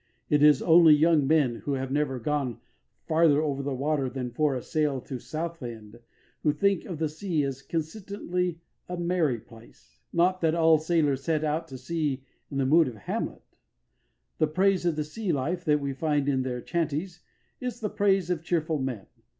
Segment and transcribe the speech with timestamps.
[0.31, 2.59] It is only young men who have never gone
[3.05, 5.99] farther over the water than for a sail at Southend
[6.41, 8.59] who think of the sea as consistently
[8.89, 9.99] a merry place.
[10.11, 13.43] Not that all sailors set out to sea in the mood of Hamlet.
[14.39, 17.19] The praise of the sea life that we find in their chanties
[17.59, 19.05] is the praise of cheerful men.